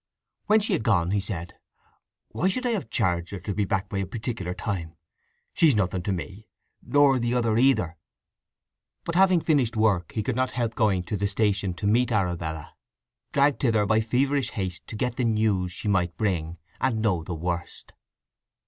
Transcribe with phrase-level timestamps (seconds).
[0.47, 1.59] When she had gone he said:
[2.29, 4.95] "Why should I have charged her to be back by a particular time!
[5.53, 7.97] She's nothing to me—nor the other neither!"
[9.03, 12.73] But having finished work he could not help going to the station to meet Arabella,
[13.31, 17.35] dragged thither by feverish haste to get the news she might bring, and know the
[17.35, 17.93] worst.